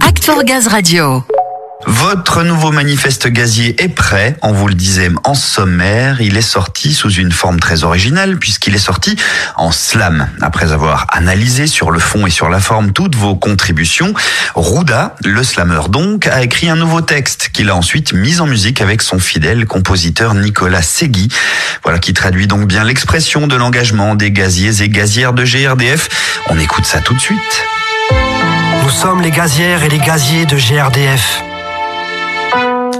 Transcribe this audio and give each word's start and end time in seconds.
Act 0.00 0.24
for 0.24 0.42
Gaz 0.42 0.66
Radio. 0.66 1.22
Votre 1.86 2.42
nouveau 2.42 2.72
manifeste 2.72 3.28
gazier 3.28 3.80
est 3.80 3.88
prêt, 3.88 4.36
on 4.42 4.50
vous 4.50 4.66
le 4.66 4.74
disait 4.74 5.08
en 5.22 5.34
sommaire. 5.34 6.20
Il 6.20 6.36
est 6.36 6.42
sorti 6.42 6.92
sous 6.92 7.12
une 7.12 7.30
forme 7.30 7.60
très 7.60 7.84
originale 7.84 8.38
puisqu'il 8.38 8.74
est 8.74 8.78
sorti 8.78 9.14
en 9.54 9.70
slam. 9.70 10.28
Après 10.40 10.72
avoir 10.72 11.06
analysé 11.10 11.68
sur 11.68 11.92
le 11.92 12.00
fond 12.00 12.26
et 12.26 12.30
sur 12.30 12.48
la 12.48 12.58
forme 12.58 12.92
toutes 12.92 13.14
vos 13.14 13.36
contributions, 13.36 14.14
Rouda, 14.56 15.14
le 15.24 15.44
slammer 15.44 15.88
donc, 15.90 16.26
a 16.26 16.42
écrit 16.42 16.68
un 16.68 16.76
nouveau 16.76 17.02
texte 17.02 17.50
qu'il 17.52 17.70
a 17.70 17.76
ensuite 17.76 18.14
mis 18.14 18.40
en 18.40 18.46
musique 18.46 18.80
avec 18.80 19.00
son 19.00 19.20
fidèle 19.20 19.64
compositeur 19.66 20.34
Nicolas 20.34 20.82
Segui. 20.82 21.28
Voilà 21.84 22.00
qui 22.00 22.14
traduit 22.14 22.48
donc 22.48 22.66
bien 22.66 22.82
l'expression 22.82 23.46
de 23.46 23.54
l'engagement 23.54 24.16
des 24.16 24.32
gaziers 24.32 24.82
et 24.82 24.88
gazières 24.88 25.34
de 25.34 25.44
GRDF. 25.44 26.08
On 26.48 26.58
écoute 26.58 26.84
ça 26.84 26.98
tout 26.98 27.14
de 27.14 27.20
suite. 27.20 27.62
Nous 28.86 28.92
sommes 28.92 29.20
les 29.20 29.32
gazières 29.32 29.82
et 29.82 29.88
les 29.88 29.98
gaziers 29.98 30.46
de 30.46 30.56
GRDF. 30.56 31.42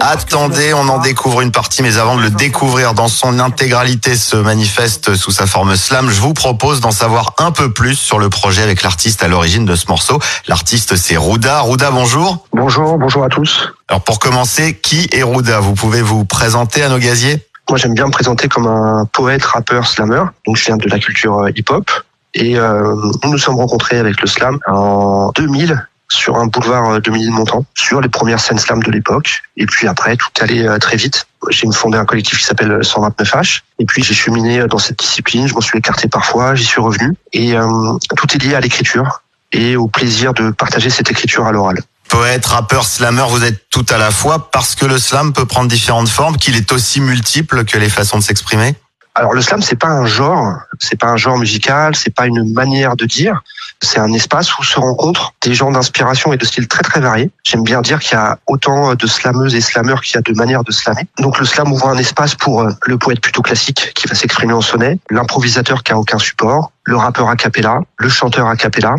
Attendez, 0.00 0.74
on 0.74 0.88
en 0.88 0.98
découvre 0.98 1.42
une 1.42 1.52
partie, 1.52 1.80
mais 1.80 1.96
avant 1.96 2.16
de 2.16 2.22
le 2.22 2.30
découvrir 2.30 2.92
dans 2.92 3.06
son 3.06 3.38
intégralité, 3.38 4.16
ce 4.16 4.36
manifeste 4.36 5.14
sous 5.14 5.30
sa 5.30 5.46
forme 5.46 5.76
slam, 5.76 6.10
je 6.10 6.20
vous 6.20 6.34
propose 6.34 6.80
d'en 6.80 6.90
savoir 6.90 7.34
un 7.38 7.52
peu 7.52 7.72
plus 7.72 7.94
sur 7.94 8.18
le 8.18 8.28
projet 8.28 8.64
avec 8.64 8.82
l'artiste 8.82 9.22
à 9.22 9.28
l'origine 9.28 9.64
de 9.64 9.76
ce 9.76 9.86
morceau. 9.86 10.18
L'artiste, 10.48 10.96
c'est 10.96 11.16
Rouda. 11.16 11.60
Rouda, 11.60 11.92
bonjour. 11.92 12.44
Bonjour, 12.52 12.98
bonjour 12.98 13.22
à 13.22 13.28
tous. 13.28 13.72
Alors 13.86 14.02
pour 14.02 14.18
commencer, 14.18 14.74
qui 14.74 15.08
est 15.12 15.22
Rouda? 15.22 15.60
Vous 15.60 15.74
pouvez 15.74 16.02
vous 16.02 16.24
présenter 16.24 16.82
à 16.82 16.88
nos 16.88 16.98
gaziers? 16.98 17.46
Moi, 17.70 17.78
j'aime 17.78 17.94
bien 17.94 18.06
me 18.06 18.10
présenter 18.10 18.48
comme 18.48 18.66
un 18.66 19.04
poète, 19.12 19.44
rappeur, 19.44 19.86
slammer. 19.86 20.24
Donc, 20.48 20.56
je 20.56 20.64
viens 20.64 20.78
de 20.78 20.88
la 20.88 20.98
culture 20.98 21.38
euh, 21.42 21.50
hip-hop. 21.54 21.88
Et 22.38 22.58
euh, 22.58 22.94
nous 23.24 23.30
nous 23.30 23.38
sommes 23.38 23.56
rencontrés 23.56 23.98
avec 23.98 24.20
le 24.20 24.26
slam 24.26 24.58
en 24.66 25.32
2000 25.34 25.86
sur 26.08 26.36
un 26.36 26.46
boulevard 26.46 26.90
euh, 26.90 27.00
de 27.00 27.10
Ménilmontant, 27.10 27.64
sur 27.74 28.02
les 28.02 28.10
premières 28.10 28.40
scènes 28.40 28.58
slam 28.58 28.82
de 28.82 28.90
l'époque. 28.90 29.42
Et 29.56 29.64
puis 29.64 29.88
après, 29.88 30.16
tout 30.16 30.28
allait 30.40 30.68
euh, 30.68 30.78
très 30.78 30.98
vite. 30.98 31.26
J'ai 31.48 31.66
fondé 31.72 31.96
un 31.96 32.04
collectif 32.04 32.38
qui 32.38 32.44
s'appelle 32.44 32.80
129H. 32.80 33.62
Et 33.78 33.86
puis 33.86 34.02
j'ai 34.02 34.12
cheminé 34.12 34.66
dans 34.68 34.78
cette 34.78 34.98
discipline. 34.98 35.48
Je 35.48 35.54
m'en 35.54 35.62
suis 35.62 35.78
écarté 35.78 36.08
parfois, 36.08 36.54
j'y 36.54 36.64
suis 36.64 36.80
revenu. 36.80 37.14
Et 37.32 37.56
euh, 37.56 37.66
tout 38.16 38.26
est 38.34 38.42
lié 38.42 38.54
à 38.54 38.60
l'écriture 38.60 39.22
et 39.52 39.76
au 39.76 39.88
plaisir 39.88 40.34
de 40.34 40.50
partager 40.50 40.90
cette 40.90 41.10
écriture 41.10 41.46
à 41.46 41.52
l'oral. 41.52 41.80
Poète, 42.10 42.44
rappeur, 42.44 42.84
slammer, 42.84 43.24
vous 43.30 43.42
êtes 43.42 43.68
tout 43.70 43.86
à 43.88 43.96
la 43.96 44.10
fois 44.10 44.50
parce 44.50 44.74
que 44.74 44.84
le 44.84 44.98
slam 44.98 45.32
peut 45.32 45.46
prendre 45.46 45.68
différentes 45.68 46.08
formes, 46.08 46.36
qu'il 46.36 46.54
est 46.54 46.70
aussi 46.70 47.00
multiple 47.00 47.64
que 47.64 47.78
les 47.78 47.88
façons 47.88 48.18
de 48.18 48.22
s'exprimer 48.22 48.76
alors 49.16 49.32
le 49.32 49.40
slam 49.40 49.62
c'est 49.62 49.76
pas 49.76 49.88
un 49.88 50.04
genre, 50.04 50.58
c'est 50.78 50.98
pas 51.00 51.06
un 51.06 51.16
genre 51.16 51.38
musical, 51.38 51.96
c'est 51.96 52.14
pas 52.14 52.26
une 52.26 52.52
manière 52.52 52.96
de 52.96 53.06
dire, 53.06 53.42
c'est 53.80 53.98
un 53.98 54.12
espace 54.12 54.58
où 54.58 54.62
se 54.62 54.78
rencontrent 54.78 55.32
des 55.42 55.54
gens 55.54 55.70
d'inspiration 55.70 56.34
et 56.34 56.36
de 56.36 56.44
styles 56.44 56.68
très 56.68 56.82
très 56.82 57.00
variés. 57.00 57.30
J'aime 57.42 57.62
bien 57.62 57.80
dire 57.80 57.98
qu'il 57.98 58.12
y 58.12 58.20
a 58.20 58.38
autant 58.46 58.94
de 58.94 59.06
slameuses 59.06 59.54
et 59.54 59.62
slameurs 59.62 60.02
qu'il 60.02 60.16
y 60.16 60.18
a 60.18 60.20
de 60.20 60.32
manières 60.34 60.64
de 60.64 60.70
slammer. 60.70 61.06
Donc 61.18 61.38
le 61.38 61.46
slam 61.46 61.72
ouvre 61.72 61.88
un 61.88 61.96
espace 61.96 62.34
pour 62.34 62.60
euh, 62.60 62.70
le 62.84 62.98
poète 62.98 63.20
plutôt 63.20 63.40
classique 63.40 63.92
qui 63.94 64.06
va 64.06 64.14
s'exprimer 64.14 64.52
en 64.52 64.60
sonnet, 64.60 64.98
l'improvisateur 65.08 65.82
qui 65.82 65.92
a 65.92 65.98
aucun 65.98 66.18
support, 66.18 66.72
le 66.84 66.96
rappeur 66.96 67.30
a 67.30 67.36
cappella, 67.36 67.80
le 67.96 68.10
chanteur 68.10 68.46
a 68.48 68.56
cappella, 68.56 68.96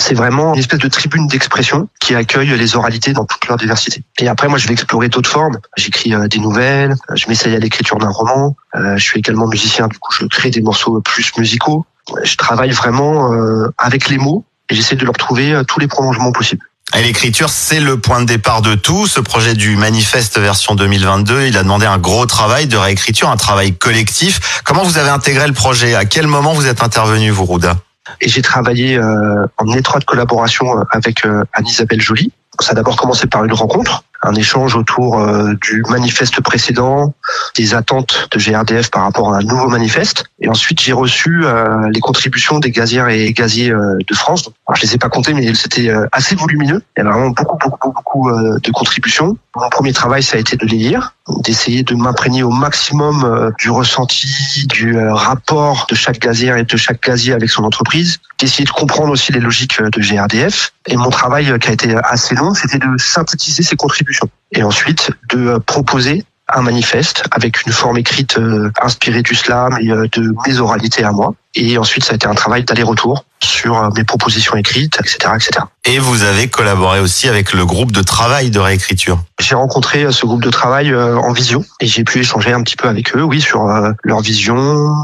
c'est 0.00 0.14
vraiment 0.14 0.54
une 0.54 0.60
espèce 0.60 0.78
de 0.78 0.88
tribune 0.88 1.26
d'expression 1.26 1.88
qui 2.00 2.14
accueille 2.14 2.56
les 2.56 2.76
oralités 2.76 3.12
dans 3.12 3.24
toute 3.24 3.46
leur 3.46 3.56
diversité. 3.56 4.02
Et 4.18 4.28
après, 4.28 4.48
moi, 4.48 4.58
je 4.58 4.66
vais 4.66 4.72
explorer 4.72 5.08
d'autres 5.08 5.30
formes. 5.30 5.58
J'écris 5.76 6.14
euh, 6.14 6.26
des 6.26 6.38
nouvelles, 6.38 6.96
je 7.14 7.28
m'essaye 7.28 7.54
à 7.54 7.58
l'écriture 7.58 7.98
d'un 7.98 8.10
roman. 8.10 8.56
Euh, 8.74 8.96
je 8.96 9.02
suis 9.02 9.18
également 9.18 9.46
musicien, 9.46 9.88
du 9.88 9.98
coup, 9.98 10.12
je 10.12 10.26
crée 10.26 10.50
des 10.50 10.62
morceaux 10.62 11.00
plus 11.00 11.30
musicaux. 11.36 11.84
Je 12.24 12.36
travaille 12.36 12.70
vraiment 12.70 13.32
euh, 13.32 13.68
avec 13.78 14.08
les 14.08 14.18
mots 14.18 14.44
et 14.68 14.74
j'essaie 14.74 14.96
de 14.96 15.04
leur 15.04 15.14
trouver 15.14 15.60
tous 15.68 15.78
les 15.78 15.86
prolongements 15.86 16.32
possibles. 16.32 16.64
L'écriture, 16.96 17.50
c'est 17.50 17.78
le 17.78 17.98
point 17.98 18.20
de 18.20 18.26
départ 18.26 18.62
de 18.62 18.74
tout. 18.74 19.06
Ce 19.06 19.20
projet 19.20 19.54
du 19.54 19.76
manifeste 19.76 20.38
version 20.38 20.74
2022, 20.74 21.46
il 21.46 21.56
a 21.56 21.62
demandé 21.62 21.86
un 21.86 21.98
gros 21.98 22.26
travail 22.26 22.66
de 22.66 22.76
réécriture, 22.76 23.30
un 23.30 23.36
travail 23.36 23.76
collectif. 23.76 24.62
Comment 24.64 24.82
vous 24.82 24.98
avez 24.98 25.10
intégré 25.10 25.46
le 25.46 25.52
projet? 25.52 25.94
À 25.94 26.04
quel 26.04 26.26
moment 26.26 26.52
vous 26.52 26.66
êtes 26.66 26.82
intervenu, 26.82 27.30
vous, 27.30 27.44
Rouda? 27.44 27.76
Et 28.20 28.28
j'ai 28.28 28.42
travaillé 28.42 28.96
euh, 28.96 29.46
en 29.58 29.72
étroite 29.72 30.04
collaboration 30.04 30.78
euh, 30.78 30.82
avec 30.90 31.24
euh, 31.24 31.44
Anne-Isabelle 31.52 32.00
Joly. 32.00 32.32
Ça 32.60 32.72
a 32.72 32.74
d'abord 32.74 32.96
commencé 32.96 33.26
par 33.26 33.44
une 33.44 33.52
rencontre 33.52 34.04
un 34.22 34.34
échange 34.34 34.76
autour 34.76 35.18
euh, 35.18 35.54
du 35.62 35.82
manifeste 35.88 36.42
précédent, 36.42 37.14
des 37.56 37.72
attentes 37.72 38.28
de 38.32 38.38
GRDF 38.38 38.90
par 38.90 39.04
rapport 39.04 39.32
à 39.32 39.38
un 39.38 39.40
nouveau 39.40 39.66
manifeste. 39.68 40.24
Et 40.40 40.48
ensuite, 40.50 40.78
j'ai 40.78 40.92
reçu 40.92 41.42
les 41.90 42.00
contributions 42.00 42.58
des 42.58 42.70
gazières 42.70 43.08
et 43.08 43.32
gaziers 43.32 43.70
de 43.70 44.14
France. 44.14 44.50
Alors, 44.66 44.76
je 44.76 44.82
les 44.82 44.94
ai 44.94 44.98
pas 44.98 45.08
comptés, 45.08 45.32
mais 45.32 45.54
c'était 45.54 45.90
assez 46.12 46.34
volumineux. 46.34 46.82
Il 46.98 47.00
y 47.00 47.06
avait 47.06 47.10
vraiment 47.10 47.30
beaucoup, 47.30 47.56
beaucoup, 47.56 47.92
beaucoup 47.92 48.30
de 48.30 48.70
contributions. 48.72 49.38
Mon 49.56 49.70
premier 49.70 49.94
travail, 49.94 50.22
ça 50.22 50.36
a 50.36 50.40
été 50.40 50.58
de 50.58 50.66
les 50.66 50.76
lire, 50.76 51.14
d'essayer 51.42 51.82
de 51.82 51.94
m'imprégner 51.94 52.42
au 52.42 52.50
maximum 52.50 53.52
du 53.58 53.70
ressenti, 53.70 54.66
du 54.66 54.98
rapport 54.98 55.86
de 55.88 55.94
chaque 55.94 56.18
gazière 56.18 56.56
et 56.56 56.64
de 56.64 56.76
chaque 56.76 57.02
gazier 57.02 57.32
avec 57.32 57.50
son 57.50 57.64
entreprise, 57.64 58.18
d'essayer 58.38 58.64
de 58.64 58.70
comprendre 58.70 59.12
aussi 59.12 59.32
les 59.32 59.40
logiques 59.40 59.80
de 59.80 60.00
GRDF. 60.00 60.72
Et 60.86 60.96
mon 60.96 61.10
travail, 61.10 61.58
qui 61.58 61.68
a 61.68 61.72
été 61.72 61.94
assez 62.04 62.34
long, 62.34 62.54
c'était 62.54 62.78
de 62.78 62.96
synthétiser 62.98 63.62
ces 63.62 63.76
contributions 63.76 64.28
et 64.52 64.62
ensuite 64.62 65.10
de 65.28 65.46
euh, 65.46 65.58
proposer 65.58 66.24
un 66.52 66.62
manifeste 66.62 67.22
avec 67.30 67.64
une 67.64 67.72
forme 67.72 67.98
écrite 67.98 68.38
euh, 68.38 68.72
inspirée 68.82 69.22
du 69.22 69.34
slam 69.34 69.78
et 69.80 69.90
euh, 69.90 70.08
de 70.12 70.34
mes 70.46 70.58
oralités 70.58 71.04
à 71.04 71.12
moi. 71.12 71.34
Et 71.54 71.78
ensuite, 71.78 72.04
ça 72.04 72.12
a 72.12 72.16
été 72.16 72.26
un 72.26 72.34
travail 72.34 72.64
d'aller-retour 72.64 73.24
sur 73.42 73.92
mes 73.94 74.04
propositions 74.04 74.56
écrites, 74.56 74.98
etc., 75.00 75.32
etc. 75.34 75.50
Et 75.84 75.98
vous 75.98 76.22
avez 76.22 76.48
collaboré 76.48 77.00
aussi 77.00 77.28
avec 77.28 77.52
le 77.52 77.64
groupe 77.64 77.92
de 77.92 78.02
travail 78.02 78.50
de 78.50 78.58
réécriture. 78.58 79.18
J'ai 79.40 79.54
rencontré 79.54 80.10
ce 80.12 80.26
groupe 80.26 80.42
de 80.42 80.50
travail 80.50 80.94
en 80.94 81.32
visio 81.32 81.64
et 81.80 81.86
j'ai 81.86 82.04
pu 82.04 82.20
échanger 82.20 82.52
un 82.52 82.62
petit 82.62 82.76
peu 82.76 82.88
avec 82.88 83.16
eux, 83.16 83.22
oui, 83.22 83.40
sur 83.40 83.66
leur 84.02 84.20
vision, 84.20 84.94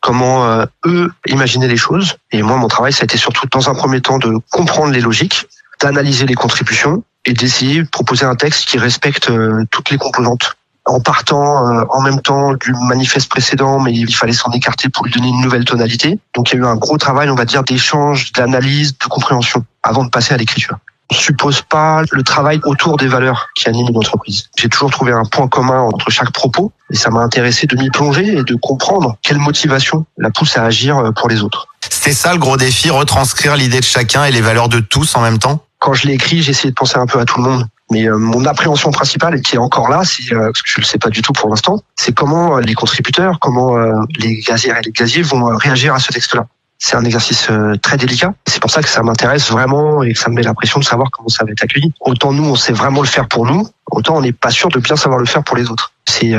comment 0.00 0.64
eux 0.86 1.12
imaginaient 1.26 1.68
les 1.68 1.76
choses. 1.76 2.16
Et 2.30 2.42
moi, 2.42 2.56
mon 2.56 2.68
travail, 2.68 2.92
ça 2.92 3.02
a 3.02 3.04
été 3.04 3.16
surtout 3.16 3.46
dans 3.50 3.70
un 3.70 3.74
premier 3.74 4.00
temps 4.00 4.18
de 4.18 4.34
comprendre 4.50 4.92
les 4.92 5.00
logiques, 5.00 5.46
d'analyser 5.80 6.26
les 6.26 6.34
contributions 6.34 7.02
et 7.24 7.32
d'essayer 7.32 7.82
de 7.82 7.88
proposer 7.88 8.24
un 8.24 8.34
texte 8.34 8.68
qui 8.68 8.78
respecte 8.78 9.30
euh, 9.30 9.64
toutes 9.70 9.90
les 9.90 9.98
composantes 9.98 10.56
en 10.84 11.00
partant 11.00 11.68
euh, 11.68 11.84
en 11.90 12.00
même 12.00 12.20
temps 12.20 12.54
du 12.54 12.72
manifeste 12.72 13.30
précédent, 13.30 13.78
mais 13.80 13.92
il 13.92 14.14
fallait 14.14 14.32
s'en 14.32 14.50
écarter 14.50 14.88
pour 14.88 15.04
lui 15.04 15.12
donner 15.12 15.28
une 15.28 15.40
nouvelle 15.40 15.64
tonalité. 15.64 16.18
Donc 16.34 16.50
il 16.50 16.56
y 16.56 16.58
a 16.58 16.60
eu 16.62 16.66
un 16.66 16.76
gros 16.76 16.98
travail, 16.98 17.30
on 17.30 17.34
va 17.34 17.44
dire, 17.44 17.62
d'échange, 17.62 18.32
d'analyse, 18.32 18.98
de 18.98 19.06
compréhension 19.06 19.64
avant 19.82 20.04
de 20.04 20.10
passer 20.10 20.34
à 20.34 20.36
l'écriture. 20.36 20.78
On 21.10 21.14
suppose 21.14 21.60
pas 21.60 22.02
le 22.10 22.22
travail 22.22 22.60
autour 22.64 22.96
des 22.96 23.06
valeurs 23.06 23.48
qui 23.54 23.68
animent 23.68 23.88
une 23.90 23.98
entreprise. 23.98 24.44
J'ai 24.56 24.68
toujours 24.68 24.90
trouvé 24.90 25.12
un 25.12 25.24
point 25.24 25.46
commun 25.46 25.80
entre 25.80 26.10
chaque 26.10 26.32
propos 26.32 26.72
et 26.90 26.96
ça 26.96 27.10
m'a 27.10 27.20
intéressé 27.20 27.66
de 27.66 27.76
m'y 27.76 27.90
plonger 27.90 28.38
et 28.38 28.42
de 28.42 28.54
comprendre 28.54 29.16
quelle 29.22 29.38
motivation 29.38 30.06
la 30.16 30.30
pousse 30.30 30.56
à 30.56 30.64
agir 30.64 30.96
euh, 30.96 31.10
pour 31.10 31.28
les 31.28 31.42
autres. 31.42 31.68
C'est 31.90 32.14
ça 32.14 32.32
le 32.32 32.38
gros 32.38 32.56
défi, 32.56 32.90
retranscrire 32.90 33.56
l'idée 33.56 33.80
de 33.80 33.84
chacun 33.84 34.24
et 34.24 34.32
les 34.32 34.40
valeurs 34.40 34.68
de 34.68 34.80
tous 34.80 35.14
en 35.14 35.20
même 35.20 35.38
temps? 35.38 35.62
Quand 35.78 35.92
je 35.92 36.06
l'ai 36.06 36.14
écrit, 36.14 36.42
j'ai 36.42 36.52
essayé 36.52 36.70
de 36.70 36.74
penser 36.74 36.96
un 36.96 37.06
peu 37.06 37.18
à 37.18 37.24
tout 37.24 37.42
le 37.42 37.48
monde. 37.48 37.66
Mais 37.92 38.08
euh, 38.08 38.16
mon 38.16 38.46
appréhension 38.46 38.90
principale, 38.90 39.36
et 39.36 39.42
qui 39.42 39.56
est 39.56 39.58
encore 39.58 39.90
là, 39.90 40.02
si, 40.02 40.32
euh, 40.32 40.46
parce 40.46 40.62
que 40.62 40.70
je 40.70 40.78
ne 40.78 40.82
le 40.82 40.86
sais 40.86 40.98
pas 40.98 41.10
du 41.10 41.20
tout 41.20 41.34
pour 41.34 41.50
l'instant, 41.50 41.78
c'est 41.94 42.14
comment 42.14 42.56
euh, 42.56 42.60
les 42.62 42.72
contributeurs, 42.72 43.38
comment 43.38 43.76
les 44.18 44.40
gazières 44.40 44.78
et 44.78 44.82
les 44.82 44.92
gaziers 44.92 45.22
vont 45.22 45.44
réagir 45.56 45.94
à 45.94 45.98
ce 45.98 46.10
texte-là. 46.10 46.46
C'est 46.78 46.96
un 46.96 47.04
exercice 47.04 47.48
très 47.80 47.96
délicat. 47.96 48.34
C'est 48.46 48.60
pour 48.60 48.70
ça 48.70 48.82
que 48.82 48.88
ça 48.88 49.02
m'intéresse 49.04 49.50
vraiment 49.52 50.02
et 50.02 50.14
que 50.14 50.18
ça 50.18 50.30
me 50.30 50.34
met 50.34 50.42
l'impression 50.42 50.80
de 50.80 50.84
savoir 50.84 51.10
comment 51.12 51.28
ça 51.28 51.44
va 51.44 51.52
être 51.52 51.62
accueilli. 51.62 51.92
Autant 52.00 52.32
nous, 52.32 52.44
on 52.44 52.56
sait 52.56 52.72
vraiment 52.72 53.02
le 53.02 53.06
faire 53.06 53.28
pour 53.28 53.46
nous, 53.46 53.68
autant 53.90 54.16
on 54.16 54.20
n'est 54.20 54.32
pas 54.32 54.50
sûr 54.50 54.68
de 54.68 54.80
bien 54.80 54.96
savoir 54.96 55.20
le 55.20 55.26
faire 55.26 55.44
pour 55.44 55.56
les 55.56 55.70
autres. 55.70 55.92
C'est 56.08 56.34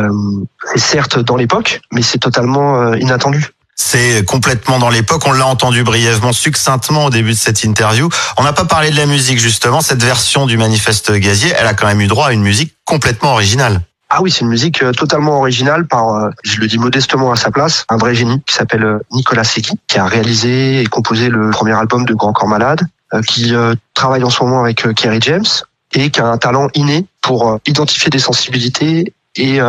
certes 0.76 1.20
dans 1.20 1.38
l'époque, 1.38 1.80
mais 1.94 2.02
c'est 2.02 2.18
totalement 2.18 2.94
inattendu. 2.96 3.54
C'est 3.76 4.26
complètement 4.26 4.80
dans 4.80 4.90
l'époque. 4.90 5.24
On 5.26 5.32
l'a 5.32 5.48
entendu 5.48 5.84
brièvement, 5.84 6.34
succinctement 6.34 7.06
au 7.06 7.10
début 7.10 7.32
de 7.32 7.38
cette 7.38 7.64
interview. 7.64 8.10
On 8.38 8.44
n'a 8.44 8.54
pas 8.54 8.66
parlé 8.66 8.92
de 8.92 8.96
la 8.96 9.06
musique 9.06 9.40
justement. 9.40 9.82
Cette 9.82 10.04
version 10.04 10.46
du 10.46 10.58
manifeste 10.58 11.12
gazier, 11.12 11.54
elle 11.58 11.68
a 11.68 11.74
quand 11.74 11.88
même 11.88 12.02
eu 12.02 12.08
droit 12.08 12.28
à 12.28 12.34
une 12.34 12.44
musique 12.44 12.74
complètement 12.86 13.34
originale. 13.34 13.82
Ah 14.16 14.22
oui, 14.22 14.30
c'est 14.30 14.42
une 14.42 14.50
musique 14.50 14.84
euh, 14.84 14.92
totalement 14.92 15.40
originale 15.40 15.88
par, 15.88 16.10
euh, 16.10 16.30
je 16.44 16.60
le 16.60 16.68
dis 16.68 16.78
modestement 16.78 17.32
à 17.32 17.36
sa 17.36 17.50
place, 17.50 17.84
un 17.90 17.98
vrai 17.98 18.14
génie 18.14 18.44
qui 18.46 18.54
s'appelle 18.54 18.84
euh, 18.84 19.00
Nicolas 19.12 19.44
Segui, 19.44 19.80
qui 19.88 19.98
a 19.98 20.06
réalisé 20.06 20.82
et 20.82 20.86
composé 20.86 21.30
le 21.30 21.50
premier 21.50 21.74
album 21.74 22.06
de 22.06 22.14
Grand 22.14 22.32
Corps 22.32 22.48
Malade, 22.48 22.82
qui 23.28 23.54
travaille 23.94 24.24
en 24.24 24.32
ce 24.32 24.44
moment 24.44 24.62
avec 24.64 24.88
Kerry 24.96 25.20
James 25.22 25.46
et 25.94 26.10
qui 26.10 26.20
a 26.20 26.26
un 26.26 26.38
talent 26.40 26.68
inné 26.74 27.06
pour 27.22 27.60
identifier 27.68 28.10
des 28.10 28.18
sensibilités 28.18 29.14
et 29.36 29.60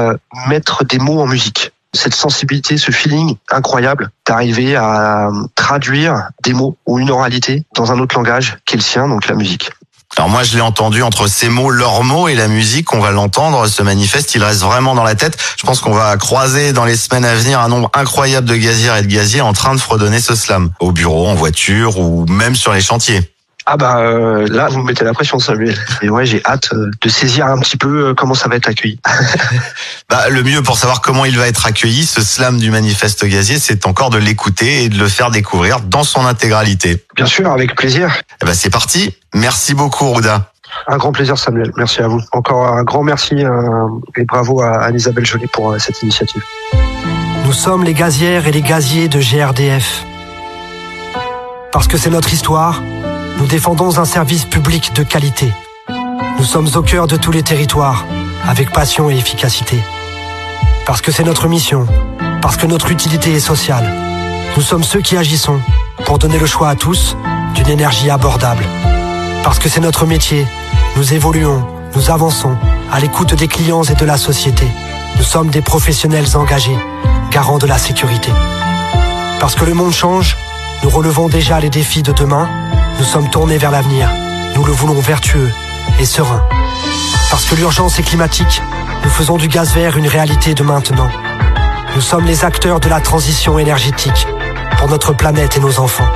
mettre 0.49 0.83
des 0.83 0.99
mots 0.99 1.21
en 1.21 1.27
musique 1.27 1.74
cette 1.95 2.15
sensibilité, 2.15 2.77
ce 2.77 2.91
feeling 2.91 3.37
incroyable 3.51 4.11
d'arriver 4.27 4.77
à 4.77 5.29
traduire 5.55 6.29
des 6.43 6.53
mots 6.53 6.77
ou 6.87 6.99
une 6.99 7.11
oralité 7.11 7.65
dans 7.75 7.93
un 7.93 7.99
autre 7.99 8.17
langage 8.17 8.59
qui 8.67 8.75
est 8.75 8.79
le 8.79 8.83
sien, 8.83 9.09
donc 9.09 9.27
la 9.29 9.35
musique. 9.35 9.71
Alors 10.17 10.29
moi 10.29 10.45
je 10.45 10.55
l'ai 10.55 10.61
entendu 10.61 11.03
entre 11.03 11.27
ces 11.27 11.49
mots, 11.49 11.71
leurs 11.71 12.05
mots 12.05 12.29
et 12.29 12.35
la 12.35 12.47
musique, 12.47 12.95
on 12.95 13.01
va 13.01 13.11
l'entendre, 13.11 13.67
ce 13.67 13.83
manifeste, 13.83 14.35
il 14.37 14.45
reste 14.45 14.61
vraiment 14.61 14.95
dans 14.95 15.03
la 15.03 15.17
tête. 15.17 15.37
Je 15.59 15.67
pense 15.67 15.81
qu'on 15.81 15.93
va 15.93 16.17
croiser 16.17 16.73
dans 16.73 16.85
les 16.85 16.97
semaines 16.97 17.25
à 17.25 17.35
venir 17.35 17.59
un 17.59 17.69
nombre 17.69 17.91
incroyable 17.95 18.47
de 18.47 18.55
gazières 18.55 18.97
et 18.97 19.03
de 19.03 19.13
gaziers 19.13 19.41
en 19.41 19.53
train 19.53 19.75
de 19.75 19.81
fredonner 19.81 20.21
ce 20.21 20.37
slam, 20.37 20.71
au 20.79 20.93
bureau, 20.93 21.27
en 21.27 21.35
voiture 21.35 21.99
ou 21.99 22.27
même 22.27 22.55
sur 22.55 22.73
les 22.73 22.81
chantiers. 22.81 23.34
Ah 23.67 23.77
bah 23.77 23.99
euh, 23.99 24.47
là, 24.49 24.69
vous 24.69 24.81
me 24.81 24.85
mettez 24.85 25.05
la 25.05 25.15
pression, 25.15 25.39
Samuel. 25.39 25.77
Et 26.03 26.11
ouais, 26.11 26.27
j'ai 26.27 26.43
hâte 26.45 26.71
euh, 26.73 26.91
de 27.01 27.09
saisir 27.09 27.47
un 27.47 27.59
petit 27.59 27.77
peu 27.77 28.09
euh, 28.09 28.15
comment 28.15 28.35
ça 28.35 28.49
va 28.49 28.57
être 28.57 28.69
accueilli. 28.69 29.01
Bah, 30.11 30.29
le 30.29 30.43
mieux 30.43 30.63
pour 30.63 30.77
savoir 30.77 31.01
comment 31.01 31.25
il 31.25 31.37
va 31.37 31.49
être 31.49 31.67
accueilli, 31.67 32.05
ce 32.05 32.21
slam 32.21 32.59
du 32.59 32.71
manifeste 32.71 33.25
gazier, 33.25 33.59
c'est 33.59 33.87
encore 33.87 34.11
de 34.11 34.19
l'écouter 34.19 34.85
et 34.85 34.89
de 34.91 34.99
le 34.99 35.09
faire 35.09 35.31
découvrir 35.31 35.81
dans 35.81 36.05
son 36.05 36.27
intégralité. 36.27 37.03
Bien 37.17 37.25
sûr, 37.25 37.51
avec 37.51 37.75
plaisir. 37.75 38.15
Eh 38.43 38.45
ben, 38.45 38.53
c'est 38.53 38.71
parti. 38.71 39.17
Merci 39.33 39.75
beaucoup, 39.75 40.05
Rouda. 40.11 40.53
Un 40.87 40.99
grand 40.99 41.13
plaisir, 41.13 41.39
Samuel. 41.39 41.73
Merci 41.77 42.03
à 42.03 42.09
vous. 42.09 42.21
Encore 42.33 42.67
un 42.67 42.83
grand 42.85 43.03
merci 43.03 43.35
euh, 43.37 43.89
et 44.17 44.25
bravo 44.25 44.61
à 44.61 44.85
Anne-Isabelle 44.85 45.25
Joly 45.25 45.47
pour 45.47 45.73
euh, 45.73 45.79
cette 45.79 46.03
initiative. 46.03 46.43
Nous 47.45 47.53
sommes 47.53 47.85
les 47.85 47.95
gazières 47.95 48.47
et 48.47 48.53
les 48.53 48.63
gaziers 48.63 49.09
de 49.09 49.21
GRDF. 49.21 50.05
Parce 51.73 51.89
que 51.89 51.97
c'est 51.97 52.11
notre 52.11 52.33
histoire, 52.33 52.83
nous 53.39 53.47
défendons 53.47 53.99
un 53.99 54.05
service 54.05 54.45
public 54.45 54.93
de 54.95 55.03
qualité. 55.03 55.53
Nous 56.39 56.45
sommes 56.45 56.69
au 56.75 56.83
cœur 56.83 57.07
de 57.07 57.17
tous 57.17 57.33
les 57.33 57.43
territoires, 57.43 58.05
avec 58.47 58.71
passion 58.73 59.11
et 59.11 59.17
efficacité. 59.17 59.79
Parce 60.87 61.01
que 61.01 61.11
c'est 61.11 61.25
notre 61.25 61.49
mission, 61.49 61.87
parce 62.43 62.57
que 62.57 62.67
notre 62.67 62.91
utilité 62.91 63.33
est 63.33 63.41
sociale. 63.41 63.91
Nous 64.57 64.63
sommes 64.63 64.85
ceux 64.85 65.01
qui 65.01 65.17
agissons 65.17 65.61
pour 66.05 66.19
donner 66.19 66.39
le 66.39 66.47
choix 66.47 66.69
à 66.69 66.77
tous 66.77 67.17
d'une 67.55 67.69
énergie 67.69 68.11
abordable. 68.11 68.65
Parce 69.43 69.59
que 69.59 69.69
c'est 69.69 69.81
notre 69.81 70.07
métier, 70.07 70.47
nous 70.97 71.13
évoluons, 71.13 71.67
nous 71.97 72.11
avançons 72.11 72.57
à 72.93 73.01
l'écoute 73.01 73.35
des 73.35 73.49
clients 73.49 73.83
et 73.83 73.95
de 73.95 74.05
la 74.05 74.17
société. 74.17 74.67
Nous 75.17 75.25
sommes 75.25 75.51
des 75.51 75.63
professionnels 75.63 76.37
engagés, 76.37 76.79
garants 77.31 77.59
de 77.59 77.67
la 77.67 77.79
sécurité. 77.79 78.33
Parce 79.41 79.55
que 79.55 79.65
le 79.65 79.75
monde 79.75 79.93
change, 79.93 80.37
nous 80.83 80.91
relevons 80.91 81.29
déjà 81.29 81.61
les 81.61 81.71
défis 81.71 82.03
de 82.03 82.13
demain, 82.13 82.49
nous 82.99 83.05
sommes 83.05 83.29
tournés 83.31 83.59
vers 83.59 83.71
l'avenir. 83.71 84.09
Nous 84.55 84.65
le 84.65 84.73
voulons 84.73 85.01
vertueux 85.01 85.51
et 85.99 86.05
serein. 86.05 86.43
Parce 87.31 87.45
que 87.47 87.55
l'urgence 87.55 87.99
est 87.99 88.03
climatique, 88.03 88.63
nous 89.03 89.11
faisons 89.11 89.37
du 89.37 89.49
gaz 89.49 89.75
vert 89.75 89.97
une 89.97 90.07
réalité 90.07 90.55
de 90.55 90.63
maintenant. 90.63 91.09
Nous 91.95 92.01
sommes 92.01 92.25
les 92.25 92.45
acteurs 92.45 92.81
de 92.81 92.89
la 92.89 93.01
transition 93.01 93.59
énergétique 93.59 94.27
pour 94.79 94.89
notre 94.89 95.13
planète 95.13 95.57
et 95.57 95.61
nos 95.61 95.79
enfants. 95.81 96.09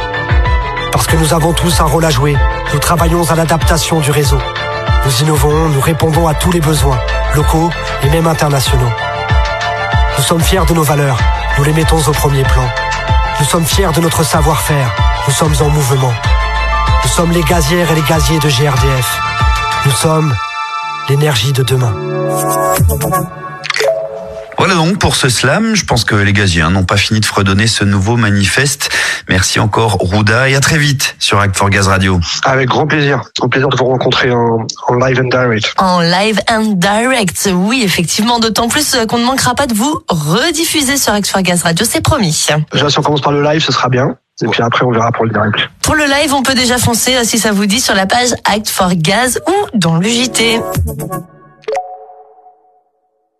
Parce 0.93 1.07
que 1.07 1.17
nous 1.17 1.35
avons 1.35 1.53
tous 1.53 1.81
un 1.81 1.85
rôle 1.85 2.05
à 2.05 2.11
jouer, 2.11 2.37
nous 2.73 2.79
travaillons 2.79 3.29
à 3.31 3.35
l'adaptation 3.35 4.01
du 4.01 4.11
réseau. 4.11 4.39
Nous 5.05 5.23
innovons, 5.23 5.69
nous 5.69 5.81
répondons 5.81 6.27
à 6.27 6.35
tous 6.35 6.53
les 6.53 6.61
besoins, 6.61 6.99
locaux 7.35 7.71
et 8.03 8.11
même 8.11 8.27
internationaux. 8.27 8.93
Nous 10.17 10.25
sommes 10.25 10.41
fiers 10.41 10.67
de 10.67 10.75
nos 10.75 10.83
valeurs, 10.83 11.19
nous 11.57 11.65
les 11.65 11.73
mettons 11.73 11.99
au 11.99 12.13
premier 12.13 12.43
plan. 12.43 12.69
Nous 13.39 13.47
sommes 13.47 13.67
fiers 13.67 13.93
de 13.95 14.01
notre 14.01 14.25
savoir-faire, 14.25 14.95
nous 15.27 15.33
sommes 15.33 15.55
en 15.61 15.69
mouvement. 15.69 16.13
Nous 17.09 17.15
sommes 17.25 17.33
les 17.33 17.43
gazières 17.43 17.91
et 17.91 17.95
les 17.95 18.03
gaziers 18.03 18.39
de 18.39 18.49
GRDF. 18.49 19.19
Nous 19.87 19.93
sommes 19.93 20.37
l'énergie 21.09 21.55
de 21.55 21.63
demain. 21.63 21.93
Voilà 24.59 24.75
donc 24.75 24.99
pour 24.99 25.17
ce 25.17 25.31
slam. 25.31 25.75
Je 25.75 25.85
pense 25.87 26.05
que 26.05 26.15
les 26.15 26.35
gaziers 26.35 26.61
hein, 26.61 26.71
n'ont 26.71 26.85
pas 26.85 26.99
fini 26.99 27.21
de 27.21 27.25
fredonner 27.25 27.67
ce 27.67 27.83
nouveau 27.83 28.17
manifeste. 28.17 28.91
Merci 29.29 29.59
encore 29.59 29.95
Rouda 29.95 30.51
et 30.51 30.55
à 30.55 30.61
très 30.61 30.77
vite 30.77 31.17
sur 31.19 31.41
Act 31.41 31.57
for 31.57 31.71
Gaz 31.71 31.89
Radio. 31.89 32.21
Avec 32.45 32.69
grand 32.69 32.87
plaisir. 32.87 33.23
Au 33.41 33.49
plaisir 33.49 33.71
de 33.71 33.77
vous 33.77 33.87
rencontrer 33.87 34.31
en, 34.31 34.67
en 34.87 34.95
live 34.95 35.19
and 35.21 35.31
direct. 35.31 35.73
En 35.79 36.01
live 36.03 36.39
and 36.51 36.75
direct, 36.77 37.49
oui, 37.53 37.81
effectivement, 37.85 38.39
d'autant 38.39 38.69
plus 38.69 38.95
euh, 38.95 39.07
qu'on 39.07 39.19
ne 39.19 39.25
manquera 39.25 39.55
pas 39.55 39.67
de 39.67 39.75
vous 39.75 40.03
rediffuser 40.09 40.99
sur 40.99 41.15
Act 41.15 41.27
for 41.27 41.41
Gaz 41.41 41.63
Radio, 41.63 41.87
c'est 41.89 42.03
promis. 42.03 42.47
Déjà, 42.71 42.91
si 42.91 42.99
on 42.99 43.03
commence 43.03 43.23
par 43.23 43.33
le 43.33 43.43
live, 43.43 43.65
ce 43.65 43.73
sera 43.73 43.89
bien. 43.89 44.15
Et 44.43 44.47
puis 44.47 44.63
après, 44.63 44.85
on 44.85 44.93
verra 44.93 45.11
pour 45.11 45.25
le 45.25 45.33
direct. 45.33 45.59
Pour 45.83 45.97
le 45.97 46.05
live, 46.05 46.33
on 46.33 46.43
peut 46.43 46.55
déjà 46.55 46.79
foncer, 46.79 47.17
euh, 47.17 47.25
si 47.25 47.39
ça 47.39 47.51
vous 47.51 47.67
dit, 47.67 47.81
sur 47.81 47.95
la 47.95 48.07
page 48.07 48.35
Act 48.45 48.69
for 48.69 48.91
Gaz 48.95 49.41
ou 49.49 49.77
dans 49.77 49.97
le 49.97 50.09
JT. 50.09 50.61